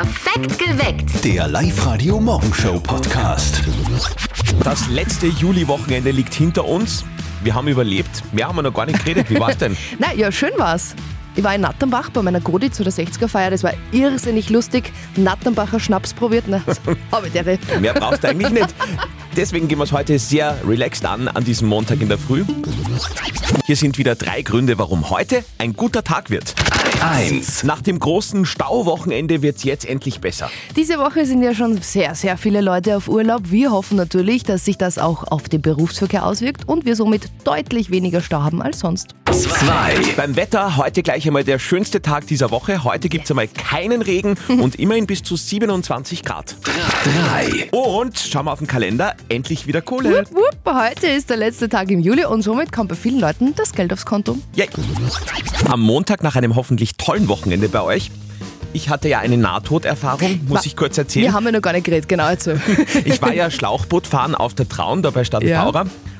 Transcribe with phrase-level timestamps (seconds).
[0.00, 1.24] Perfekt geweckt.
[1.26, 3.60] Der Live-Radio-Morgenshow-Podcast.
[4.64, 7.04] Das letzte Juliwochenende liegt hinter uns.
[7.44, 8.22] Wir haben überlebt.
[8.32, 9.28] Mehr haben wir noch gar nicht geredet.
[9.28, 9.76] Wie war's denn?
[9.98, 10.94] Na ja, schön war's.
[11.36, 13.50] Ich war in Natternbach bei meiner Godi zu der 60er-Feier.
[13.50, 14.90] Das war irrsinnig lustig.
[15.16, 16.44] Natternbacher Schnaps probiert.
[16.46, 16.62] Na,
[17.12, 17.58] habe ich der.
[17.78, 18.74] Mehr brauchst du eigentlich nicht.
[19.36, 22.44] Deswegen gehen wir es heute sehr relaxed an, an diesem Montag in der Früh.
[23.64, 26.54] Hier sind wieder drei Gründe, warum heute ein guter Tag wird.
[27.02, 27.62] 1.
[27.64, 30.50] Nach dem großen Stauwochenende wird es jetzt endlich besser.
[30.76, 33.50] Diese Woche sind ja schon sehr, sehr viele Leute auf Urlaub.
[33.50, 37.90] Wir hoffen natürlich, dass sich das auch auf den Berufsverkehr auswirkt und wir somit deutlich
[37.90, 39.14] weniger Stau haben als sonst.
[39.32, 40.14] 2.
[40.16, 42.82] Beim Wetter heute gleich einmal der schönste Tag dieser Woche.
[42.82, 46.56] Heute gibt es einmal keinen Regen und immerhin bis zu 27 Grad.
[47.04, 47.68] 3.
[47.70, 50.26] Und schauen wir auf den Kalender, endlich wieder Kohle.
[50.26, 53.54] Wupp, wupp, heute ist der letzte Tag im Juli und somit kommt bei vielen Leuten
[53.54, 54.36] das Geld aufs Konto.
[54.56, 54.68] Yay.
[55.68, 58.10] Am Montag nach einem hoffentlich tollen Wochenende bei euch.
[58.72, 61.32] Ich hatte ja eine Nahtoderfahrung, muss ich kurz Wir erzählen.
[61.32, 62.52] haben ja noch gar nicht geredet, genau also.
[63.04, 65.70] Ich war ja Schlauchbootfahren auf der Traun, da bei Stadt Ja.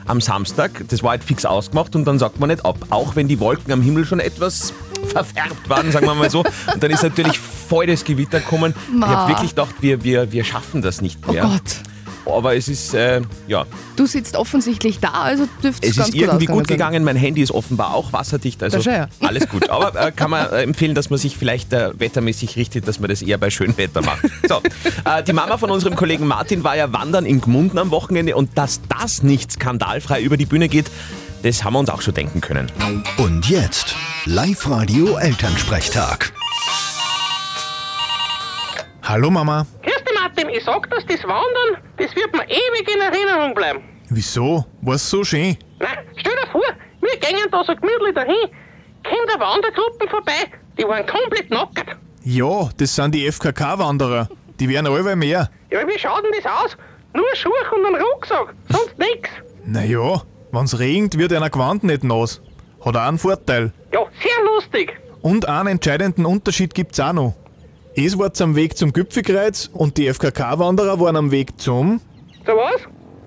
[0.06, 0.84] Am Samstag.
[0.88, 2.76] Das war halt fix ausgemacht und dann sagt man nicht ab.
[2.90, 4.72] Auch wenn die Wolken am Himmel schon etwas
[5.08, 6.40] verfärbt waren, sagen wir mal so.
[6.72, 8.74] Und dann ist natürlich voll das Gewitter gekommen.
[8.96, 11.42] Ich habe wirklich gedacht, wir, wir, wir schaffen das nicht Oh mehr.
[11.42, 11.89] Gott.
[12.26, 13.64] Aber es ist, äh, ja,
[13.96, 16.76] Du sitzt offensichtlich da, also dürfte es ganz ist irgendwie gut sein.
[16.76, 17.02] gegangen.
[17.04, 18.62] Mein Handy ist offenbar auch wasserdicht.
[18.62, 19.08] Also ja.
[19.20, 19.68] alles gut.
[19.70, 23.10] Aber äh, kann man äh, empfehlen, dass man sich vielleicht äh, wettermäßig richtet, dass man
[23.10, 24.20] das eher bei schönem Wetter macht.
[24.48, 24.60] So,
[25.04, 28.56] äh, die Mama von unserem Kollegen Martin war ja wandern in Gmunden am Wochenende und
[28.56, 30.90] dass das nicht skandalfrei über die Bühne geht,
[31.42, 32.70] das haben wir uns auch schon denken können.
[33.16, 33.94] Und jetzt
[34.26, 36.32] Live-Radio-Elternsprechtag.
[39.02, 39.66] Hallo Mama.
[40.30, 40.50] Martin.
[40.50, 43.80] Ich sag, dass das Wandern, das wird mir ewig in Erinnerung bleiben.
[44.08, 44.64] Wieso?
[44.82, 45.56] War's so schön?
[45.78, 46.62] Na, stell dir vor,
[47.00, 48.48] wir gingen da so gemütlich dahin,
[49.04, 51.84] kommen da Wandergruppen vorbei, die waren komplett nackt.
[52.22, 54.28] Ja, das sind die FKK-Wanderer.
[54.58, 55.50] Die werden allweil mehr.
[55.70, 56.76] Ja, wie schaut denn das aus?
[57.14, 59.30] Nur Schuhe und ein Rucksack, sonst nix.
[59.64, 60.22] Naja,
[60.52, 62.42] wenn's regnet, wird einer Gewand nicht nass.
[62.84, 63.72] Hat auch einen Vorteil.
[63.92, 65.00] Ja, sehr lustig.
[65.22, 67.34] Und einen entscheidenden Unterschied gibt's auch noch.
[67.96, 72.00] Es war am Weg zum Gipfelkreuz und die FKK-Wanderer waren am Weg zum...
[72.46, 72.80] So was?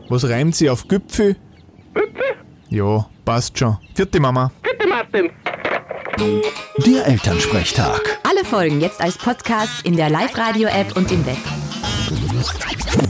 [0.09, 1.35] Was reimt sie auf Gipfel?
[1.93, 2.23] Hüpfe?
[2.69, 3.77] Ja, passt schon.
[3.93, 4.51] Vierte Mama.
[4.61, 5.29] Bitte, Martin.
[6.85, 8.19] Der Elternsprechtag.
[8.23, 11.37] Alle Folgen jetzt als Podcast in der Live-Radio-App und im Web.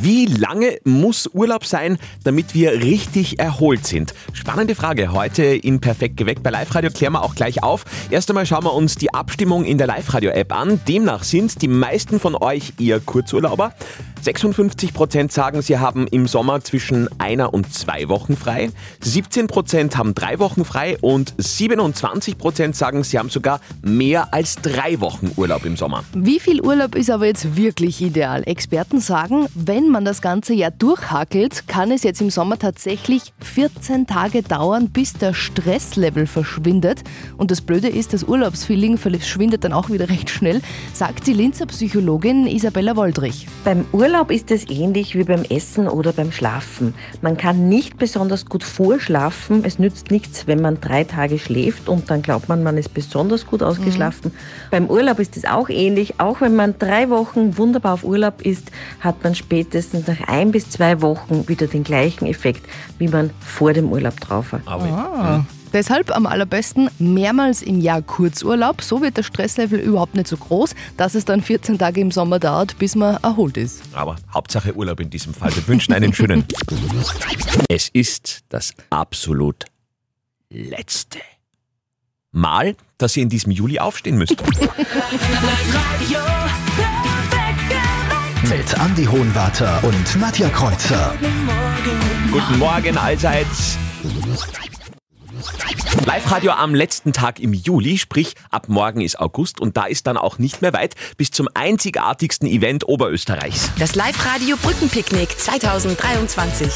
[0.01, 4.13] Wie lange muss Urlaub sein, damit wir richtig erholt sind?
[4.31, 6.41] Spannende Frage heute in Perfekt geweckt.
[6.41, 7.83] Bei Live Radio klären wir auch gleich auf.
[8.09, 10.79] Erst einmal schauen wir uns die Abstimmung in der Live Radio App an.
[10.87, 13.73] Demnach sind die meisten von euch eher Kurzurlauber.
[14.23, 18.69] 56% sagen, sie haben im Sommer zwischen einer und zwei Wochen frei.
[19.03, 25.31] 17% haben drei Wochen frei und 27% sagen, sie haben sogar mehr als drei Wochen
[25.35, 26.05] Urlaub im Sommer.
[26.13, 28.43] Wie viel Urlaub ist aber jetzt wirklich ideal?
[28.45, 34.05] Experten sagen, wenn man das ganze Jahr durchhackelt, kann es jetzt im Sommer tatsächlich 14
[34.07, 37.01] Tage dauern, bis der Stresslevel verschwindet.
[37.37, 40.61] Und das Blöde ist, das Urlaubsfeeling verschwindet dann auch wieder recht schnell,
[40.93, 43.47] sagt die Linzer Psychologin Isabella Woldrich.
[43.63, 46.93] Beim Urlaub ist es ähnlich wie beim Essen oder beim Schlafen.
[47.21, 49.63] Man kann nicht besonders gut vorschlafen.
[49.65, 53.47] Es nützt nichts, wenn man drei Tage schläft und dann glaubt man, man ist besonders
[53.47, 54.31] gut ausgeschlafen.
[54.69, 56.19] Beim Urlaub ist es auch ähnlich.
[56.19, 60.69] Auch wenn man drei Wochen wunderbar auf Urlaub ist, hat man spätestens nach ein bis
[60.69, 62.65] zwei Wochen wieder den gleichen Effekt,
[62.97, 64.61] wie man vor dem Urlaub drauf war.
[64.65, 68.83] Aber Deshalb am allerbesten mehrmals im Jahr Kurzurlaub.
[68.83, 72.37] So wird der Stresslevel überhaupt nicht so groß, dass es dann 14 Tage im Sommer
[72.37, 73.81] dauert, bis man erholt ist.
[73.93, 75.55] Aber Hauptsache Urlaub in diesem Fall.
[75.55, 76.45] Wir wünschen einen schönen.
[77.69, 79.65] Es ist das absolut
[80.49, 81.17] letzte
[82.31, 84.35] Mal, dass ihr in diesem Juli aufstehen müsst.
[88.55, 91.15] Mit Andy Hohenwarter und Nadja Kreuzer.
[92.31, 93.79] Guten Morgen allseits.
[96.05, 100.17] Live-Radio am letzten Tag im Juli, sprich ab morgen ist August und da ist dann
[100.17, 103.71] auch nicht mehr weit bis zum einzigartigsten Event Oberösterreichs.
[103.79, 106.69] Das Live-Radio Brückenpicknick 2023.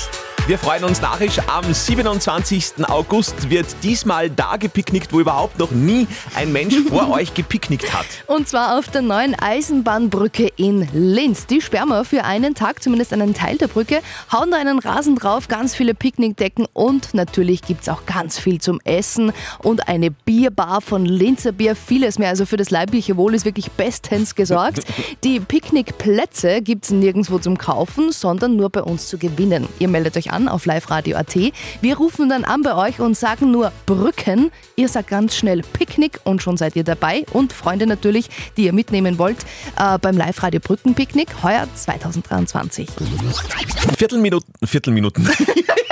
[0.47, 1.39] Wir freuen uns narrisch.
[1.47, 2.87] Am 27.
[2.87, 8.05] August wird diesmal da gepicknickt, wo überhaupt noch nie ein Mensch vor euch gepicknickt hat.
[8.27, 11.47] Und zwar auf der neuen Eisenbahnbrücke in Linz.
[11.47, 13.99] Die sperren wir für einen Tag, zumindest einen Teil der Brücke,
[14.31, 18.61] hauen da einen Rasen drauf, ganz viele Picknickdecken und natürlich gibt es auch ganz viel
[18.61, 22.29] zum Essen und eine Bierbar von Linzer Bier, vieles mehr.
[22.29, 24.85] Also für das leibliche Wohl ist wirklich bestens gesorgt.
[25.25, 29.67] Die Picknickplätze gibt es nirgendwo zum Kaufen, sondern nur bei uns zu gewinnen.
[29.79, 31.35] Ihr meldet euch an an auf liveradio.at.
[31.81, 34.51] Wir rufen dann an bei euch und sagen nur Brücken.
[34.75, 37.25] Ihr sagt ganz schnell Picknick und schon seid ihr dabei.
[37.33, 39.39] Und Freunde natürlich, die ihr mitnehmen wollt
[39.77, 42.87] äh, beim Live-Radio Brückenpicknick heuer 2023.
[43.97, 44.53] Viertelminuten.
[44.63, 45.29] Viertelminuten.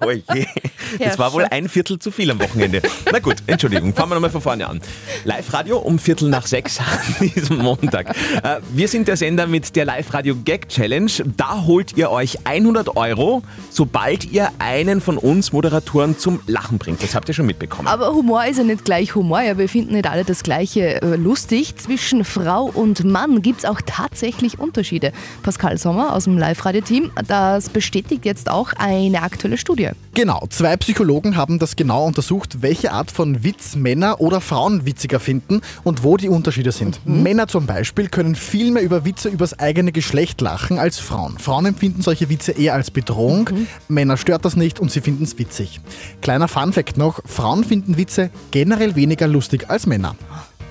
[0.00, 0.46] Oh je.
[0.98, 2.82] Das war wohl ein Viertel zu viel am Wochenende.
[3.12, 4.80] Na gut, Entschuldigung, fangen wir nochmal von vorne an.
[5.24, 6.80] Live-Radio um Viertel nach sechs
[7.20, 8.08] an diesem Montag.
[8.42, 11.12] Äh, Wir sind der Sender mit der Live-Radio Gag Challenge.
[11.36, 17.04] Da holt ihr euch 100 Euro, sobald ihr einen von uns Moderatoren zum Lachen bringt.
[17.04, 17.86] Das habt ihr schon mitbekommen.
[17.86, 19.42] Aber Humor ist ja nicht gleich Humor.
[19.42, 21.76] Ja, wir finden nicht alle das Gleiche äh, lustig.
[21.76, 25.12] Zwischen Frau und Mann gibt es auch tatsächlich Unterschiede.
[25.44, 29.89] Pascal Sommer aus dem Live-Radio-Team, das bestätigt jetzt auch eine aktuelle Studie.
[30.14, 35.20] Genau, zwei Psychologen haben das genau untersucht, welche Art von Witz Männer oder Frauen witziger
[35.20, 37.00] finden und wo die Unterschiede sind.
[37.04, 41.38] Männer zum Beispiel können viel mehr über Witze übers eigene Geschlecht lachen als Frauen.
[41.38, 43.50] Frauen empfinden solche Witze eher als Bedrohung,
[43.88, 45.80] Männer stört das nicht und sie finden es witzig.
[46.20, 50.16] Kleiner Funfact noch, Frauen finden Witze generell weniger lustig als Männer.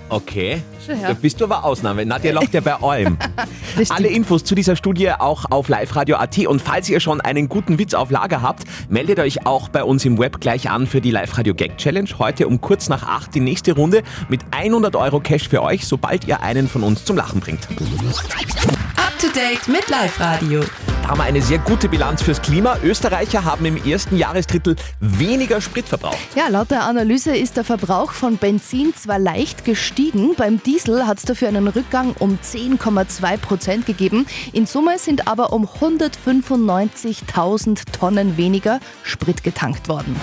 [0.10, 0.62] Okay.
[0.88, 1.10] Her.
[1.10, 2.04] Da bist du aber Ausnahme.
[2.04, 3.18] Nadja lacht ja bei allem.
[3.90, 6.38] Alle Infos zu dieser Studie auch auf liveradio.at.
[6.48, 10.04] Und falls ihr schon einen guten Witz auf Lager habt, meldet euch auch bei uns
[10.06, 12.10] im Web gleich an für die Live-Radio Gag Challenge.
[12.18, 16.26] Heute um kurz nach acht die nächste Runde mit 100 Euro Cash für euch, sobald
[16.28, 17.68] ihr einen von uns zum Lachen bringt.
[17.70, 20.62] Up to date mit Live Radio.
[20.62, 22.78] Da haben wir eine sehr gute Bilanz fürs Klima.
[22.84, 26.20] Österreicher haben im ersten Jahresdrittel weniger Sprit verbraucht.
[26.36, 31.18] Ja, laut der Analyse ist der Verbrauch von Benzin zwar leicht gestiegen, beim Diesel hat
[31.18, 34.28] es dafür einen Rückgang um 10,2 Prozent gegeben.
[34.54, 40.16] In Summe sind aber um 195.000 Tonnen weniger Sprit getankt worden.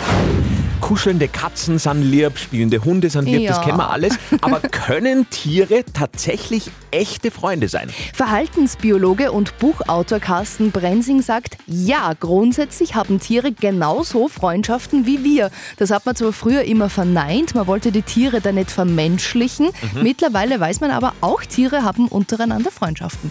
[0.81, 3.65] Kuschelnde Katzen sind lieb, spielende Hunde sind lieb, das Ja.
[3.65, 4.19] kennen wir alles.
[4.41, 7.91] Aber können Tiere tatsächlich echte Freunde sein?
[8.15, 15.51] Verhaltensbiologe und Buchautor Carsten Brensing sagt, ja, grundsätzlich haben Tiere genauso Freundschaften wie wir.
[15.79, 19.71] Das hat man zwar früher immer verneint, man wollte die Tiere da nicht vermenschlichen.
[20.01, 23.31] Mittlerweile weiß man aber, auch Tiere haben untereinander Freundschaften.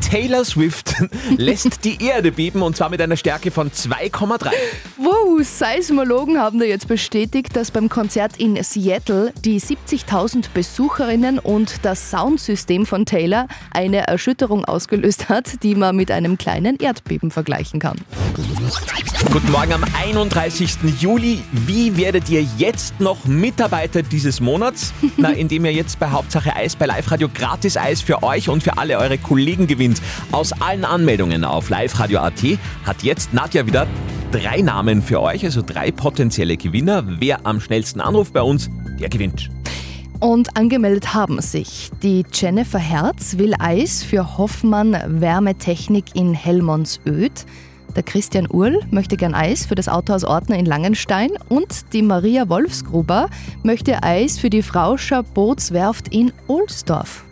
[0.00, 0.94] Taylor Swift
[1.38, 4.50] lässt die Erde beben und zwar mit einer Stärke von 2,3.
[5.04, 11.84] Wow, Seismologen haben da jetzt bestätigt, dass beim Konzert in Seattle die 70.000 Besucherinnen und
[11.84, 17.80] das Soundsystem von Taylor eine Erschütterung ausgelöst hat, die man mit einem kleinen Erdbeben vergleichen
[17.80, 17.98] kann.
[19.30, 20.76] Guten Morgen am 31.
[20.98, 21.42] Juli.
[21.52, 24.94] Wie werdet ihr jetzt noch Mitarbeiter dieses Monats?
[25.18, 28.62] Na, indem ihr jetzt bei Hauptsache Eis bei Live Radio gratis Eis für euch und
[28.62, 30.00] für alle eure Kollegen gewinnt.
[30.32, 32.42] Aus allen Anmeldungen auf liveradio.at
[32.86, 33.86] hat jetzt Nadja wieder
[34.34, 37.04] drei Namen für euch, also drei potenzielle Gewinner.
[37.20, 39.48] Wer am schnellsten anruft bei uns, der gewinnt.
[40.18, 47.46] Und angemeldet haben sich die Jennifer Herz will Eis für Hoffmann Wärmetechnik in Hellmonsöd.
[47.94, 52.48] Der Christian Url möchte gern Eis für das Autohaus Ordner in Langenstein und die Maria
[52.48, 53.28] Wolfsgruber
[53.62, 57.24] möchte Eis für die Frauscher Bootswerft in Ohlsdorf.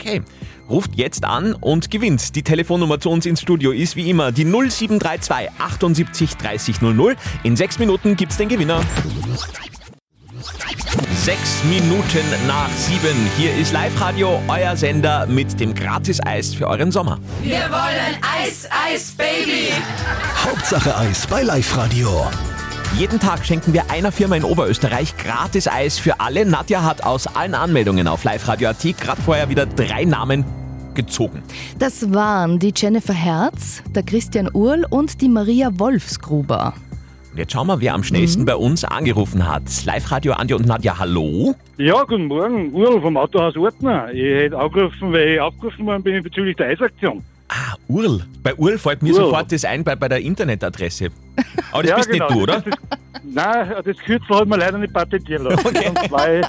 [0.00, 0.22] Okay.
[0.70, 2.34] Ruft jetzt an und gewinnt.
[2.34, 7.16] Die Telefonnummer zu uns ins Studio ist wie immer die 0732 78 30 00.
[7.42, 8.80] In sechs Minuten gibt's den Gewinner.
[11.16, 13.14] Sechs Minuten nach sieben.
[13.36, 17.18] Hier ist Live-Radio, euer Sender mit dem Gratis-Eis für euren Sommer.
[17.42, 19.68] Wir wollen Eis, Eis, Baby.
[20.46, 22.26] Hauptsache Eis bei Live Radio.
[22.98, 26.44] Jeden Tag schenken wir einer Firma in Oberösterreich Gratis-Eis für alle.
[26.44, 30.44] Nadja hat aus allen Anmeldungen auf Live-Radio.at gerade vorher wieder drei Namen
[30.94, 31.42] gezogen.
[31.78, 36.74] Das waren die Jennifer Herz, der Christian Url und die Maria Wolfsgruber.
[37.30, 39.62] Und jetzt schauen wir, wer am schnellsten bei uns angerufen hat.
[39.84, 41.54] Live-Radio, Andi und Nadja, hallo.
[41.78, 42.72] Ja, guten Morgen.
[42.74, 44.12] Url vom Autohaus Ortner.
[44.12, 47.22] Ich hätte angerufen, weil ich aufgerufen worden bin bezüglich der Eisaktion.
[47.90, 48.24] Url.
[48.42, 49.24] Bei Url fällt mir Url.
[49.24, 51.08] sofort das ein bei, bei der Internetadresse.
[51.72, 52.26] Aber das ja, bist genau.
[52.26, 52.54] nicht du, oder?
[52.60, 52.78] Das ist,
[53.24, 55.64] nein, das Kürzel hat man leider nicht patentieren lassen.
[56.10, 56.46] War ich,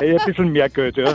[0.00, 1.14] ich ein bisschen mehr Geld, ja.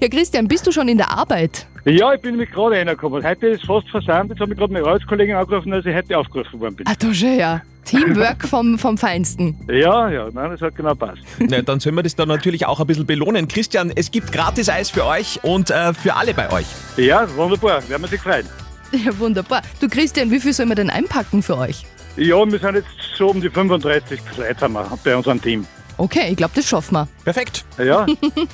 [0.00, 1.66] Ja, Christian, bist du schon in der Arbeit?
[1.84, 3.24] ja, ich bin nämlich gerade reingekommen.
[3.24, 4.30] Heute ist fast versandt.
[4.30, 6.86] Jetzt habe ich gerade meine Arbeitskollegin angerufen, dass ich heute aufgerufen worden bin.
[6.86, 7.62] Ah, du schon, ja.
[7.84, 9.56] Teamwork vom, vom Feinsten.
[9.68, 11.22] Ja, ja, nein, das hat genau passt.
[11.38, 13.48] Na, dann sollen wir das dann natürlich auch ein bisschen belohnen.
[13.48, 16.66] Christian, es gibt Gratis-Eis für euch und äh, für alle bei euch.
[16.96, 17.88] Ja, wunderbar.
[17.88, 18.46] Werden wir sich freuen.
[18.92, 19.62] Ja, wunderbar.
[19.80, 21.84] Du, Christian, wie viel soll man denn einpacken für euch?
[22.16, 25.66] Ja, wir sind jetzt so um die 35 Leute haben wir bei unserem Team.
[26.00, 27.08] Okay, ich glaube, das schaffen wir.
[27.24, 27.62] Perfekt.
[27.76, 28.06] Ja.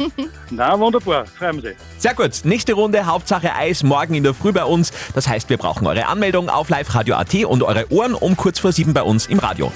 [0.50, 1.26] Na, wunderbar.
[1.26, 1.76] Freuen sich.
[1.96, 2.40] Sehr gut.
[2.42, 4.92] Nächste Runde, Hauptsache Eis, morgen in der Früh bei uns.
[5.14, 8.94] Das heißt, wir brauchen eure Anmeldung auf liveradio.at und eure Ohren um kurz vor sieben
[8.94, 9.70] bei uns im Radio.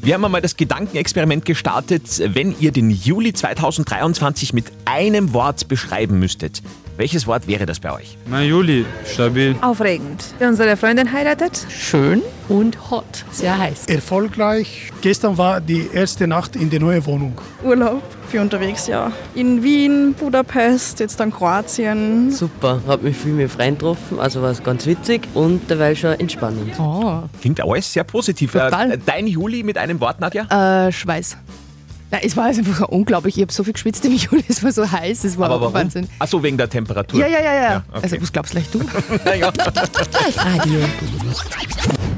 [0.00, 6.20] Wir haben einmal das Gedankenexperiment gestartet, wenn ihr den Juli 2023 mit einem Wort beschreiben
[6.20, 6.62] müsstet.
[6.96, 8.18] Welches Wort wäre das bei euch?
[8.28, 9.56] Na Juli, stabil.
[9.62, 10.22] Aufregend.
[10.40, 11.66] Unsere Freundin heiratet.
[11.70, 12.20] Schön
[12.50, 13.24] und hot.
[13.30, 13.86] Sehr heiß.
[13.86, 14.92] Erfolgreich.
[15.00, 17.40] Gestern war die erste Nacht in der neuen Wohnung.
[17.64, 19.10] Urlaub für unterwegs, ja.
[19.34, 22.30] In Wien, Budapest, jetzt dann Kroatien.
[22.30, 26.20] Super, hab mich viel mit Freunden getroffen, also war es ganz witzig und dabei schon
[26.20, 26.78] entspannend.
[26.78, 27.22] Oh.
[27.40, 28.52] Klingt alles sehr positiv.
[28.52, 28.92] Total.
[28.92, 30.86] Äh, dein Juli mit einem Wort, Nadja?
[30.86, 31.38] Äh, Schweiß.
[32.12, 33.36] Nein, es war einfach so unglaublich.
[33.38, 35.72] Ich habe so viel geschwitzt im Juli, es war so heiß, es war Aber warum?
[35.74, 36.06] Wahnsinn.
[36.18, 37.18] Achso, wegen der Temperatur.
[37.18, 37.84] Ja, ja, ja, ja.
[37.90, 38.00] okay.
[38.02, 38.80] Also, was glaubst gleich du?
[39.24, 39.50] Naja.
[40.12, 40.80] Live-Radio.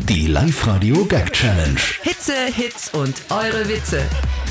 [0.08, 1.78] Die Live-Radio Gag Challenge.
[2.02, 4.02] Hitze, Hits und eure Witze.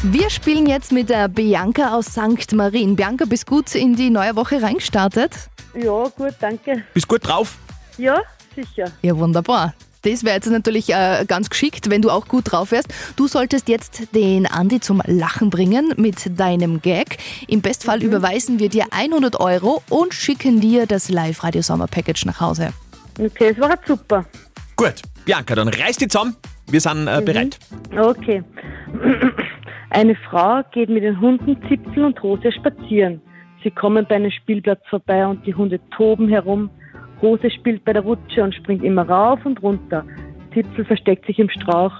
[0.04, 2.54] Wir spielen jetzt mit der Bianca aus St.
[2.54, 2.96] Marien.
[2.96, 5.50] Bianca, bist gut in die neue Woche reingestartet?
[5.76, 6.84] Ja, gut, danke.
[6.94, 7.58] Bist gut drauf?
[7.98, 8.22] Ja,
[8.56, 8.92] sicher.
[9.02, 9.74] Ja, wunderbar.
[10.04, 12.94] Das wäre jetzt natürlich äh, ganz geschickt, wenn du auch gut drauf wärst.
[13.16, 17.18] Du solltest jetzt den Andi zum Lachen bringen mit deinem Gag.
[17.48, 18.06] Im Bestfall Mhm.
[18.06, 22.74] überweisen wir dir 100 Euro und schicken dir das Live-Radio-Sommer-Package nach Hause.
[23.20, 24.26] Okay, es war super.
[24.76, 24.96] Gut.
[25.26, 26.36] Bianca, dann reiß die zusammen.
[26.70, 27.26] Wir sind äh, Mhm.
[27.26, 27.60] bereit.
[27.98, 28.44] Okay.
[29.90, 33.22] Eine Frau geht mit den Hunden Zipfel und Rose spazieren.
[33.64, 36.70] Sie kommen bei einem Spielplatz vorbei und die Hunde toben herum.
[37.24, 40.06] Rose spielt bei der Rutsche und springt immer rauf und runter.
[40.54, 41.94] Zipfel versteckt sich im Strauch.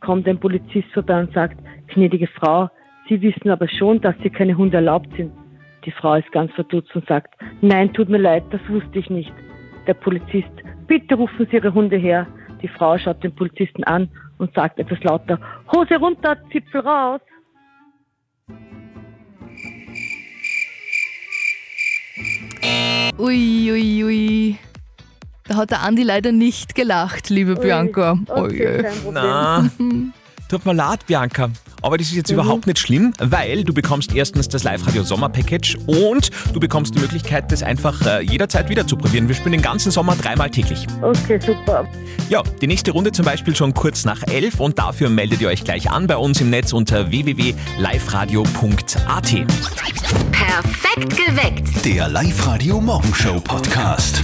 [0.00, 1.58] Kommt ein Polizist vorbei und sagt,
[1.88, 2.70] gnädige Frau,
[3.08, 5.32] Sie wissen aber schon, dass hier keine Hunde erlaubt sind.
[5.84, 9.32] Die Frau ist ganz verdutzt und sagt, nein, tut mir leid, das wusste ich nicht.
[9.88, 10.52] Der Polizist,
[10.86, 12.26] bitte rufen Sie Ihre Hunde her.
[12.62, 14.08] Die Frau schaut den Polizisten an
[14.38, 15.40] und sagt etwas lauter,
[15.72, 17.20] Hose runter, Zipfel raus.
[23.18, 24.67] Ui, ui, ui.
[25.48, 28.18] Da hat der Andi leider nicht gelacht, liebe Bianca.
[28.28, 29.14] okay, Problem.
[29.14, 29.70] Na,
[30.48, 31.48] tut mir leid, Bianca.
[31.80, 32.34] Aber das ist jetzt Mhm.
[32.40, 37.50] überhaupt nicht schlimm, weil du bekommst erstens das Live-Radio Sommer-Package und du bekommst die Möglichkeit,
[37.52, 39.28] das einfach äh, jederzeit wieder zu probieren.
[39.28, 40.86] Wir spielen den ganzen Sommer dreimal täglich.
[41.00, 41.86] Okay, super.
[42.28, 45.62] Ja, die nächste Runde zum Beispiel schon kurz nach elf und dafür meldet ihr euch
[45.64, 49.32] gleich an bei uns im Netz unter www.liveradio.at.
[50.32, 51.84] Perfekt geweckt.
[51.84, 54.22] Der Live-Radio Morgenshow Podcast.